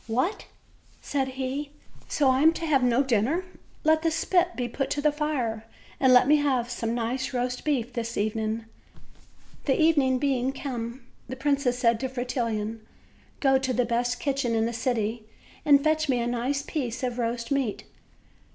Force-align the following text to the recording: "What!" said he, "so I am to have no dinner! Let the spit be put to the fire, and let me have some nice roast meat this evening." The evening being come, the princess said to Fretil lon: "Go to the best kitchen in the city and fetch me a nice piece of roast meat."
"What!" 0.07 0.47
said 0.99 1.27
he, 1.37 1.73
"so 2.07 2.29
I 2.31 2.41
am 2.41 2.53
to 2.53 2.65
have 2.65 2.81
no 2.81 3.03
dinner! 3.03 3.45
Let 3.83 4.01
the 4.01 4.09
spit 4.09 4.55
be 4.55 4.67
put 4.67 4.89
to 4.89 4.99
the 4.99 5.11
fire, 5.11 5.67
and 5.99 6.11
let 6.11 6.27
me 6.27 6.37
have 6.37 6.71
some 6.71 6.95
nice 6.95 7.35
roast 7.35 7.63
meat 7.67 7.93
this 7.93 8.17
evening." 8.17 8.65
The 9.65 9.79
evening 9.79 10.17
being 10.17 10.53
come, 10.53 11.05
the 11.29 11.35
princess 11.35 11.77
said 11.77 11.99
to 11.99 12.09
Fretil 12.09 12.45
lon: 12.51 12.81
"Go 13.41 13.59
to 13.59 13.73
the 13.73 13.85
best 13.85 14.19
kitchen 14.19 14.55
in 14.55 14.65
the 14.65 14.73
city 14.73 15.25
and 15.65 15.83
fetch 15.83 16.09
me 16.09 16.19
a 16.19 16.25
nice 16.25 16.63
piece 16.63 17.03
of 17.03 17.19
roast 17.19 17.51
meat." 17.51 17.83